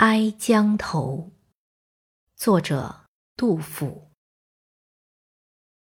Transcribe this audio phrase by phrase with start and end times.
[0.00, 1.30] 哀江头，
[2.34, 3.04] 作者
[3.36, 4.08] 杜甫。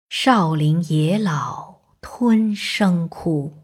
[0.09, 3.59] 少陵野老吞声哭，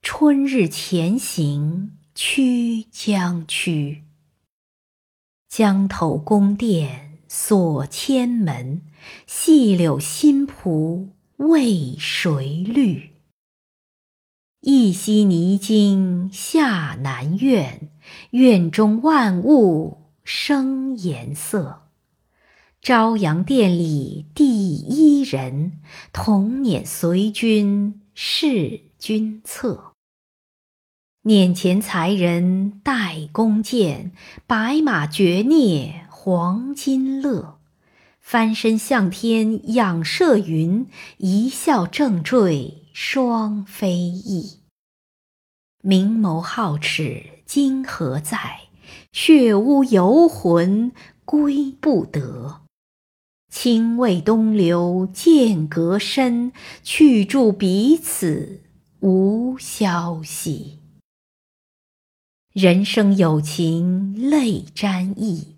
[0.00, 4.02] 春日前行曲江曲。
[5.48, 8.82] 江头宫殿锁千门，
[9.28, 13.11] 细柳新蒲为谁绿？
[14.64, 17.90] 一夕泥金下南苑，
[18.30, 21.88] 院中万物生颜色。
[22.80, 25.80] 朝阳殿里第一人，
[26.12, 29.94] 童年随君侍君侧。
[31.24, 34.12] 辇前才人带弓箭，
[34.46, 37.58] 白马绝孽黄金勒。
[38.20, 44.60] 翻身向天仰射云，一笑正坠双飞翼。
[45.82, 48.68] 明眸皓齿今何在？
[49.12, 50.92] 血污游魂
[51.24, 52.62] 归不得。
[53.50, 58.60] 青未东流剑阁深，去住彼此
[59.00, 60.78] 无消息。
[62.52, 65.56] 人生有情泪沾衣，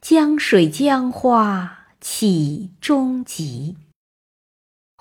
[0.00, 1.78] 江水江花。
[2.00, 3.76] 岂终极？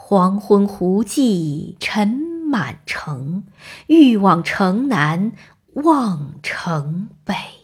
[0.03, 2.09] 黄昏胡骑尘
[2.49, 3.43] 满城，
[3.87, 5.31] 欲往城南
[5.75, 7.60] 望城北。